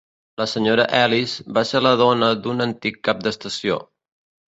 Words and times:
La 0.41 0.45
senyora 0.53 0.85
Ellis 1.01 1.35
va 1.59 1.65
ser 1.73 1.83
la 1.89 1.93
dona 2.01 2.33
d'un 2.43 2.69
antic 2.69 3.01
cap 3.11 3.25
d'estació. 3.29 3.83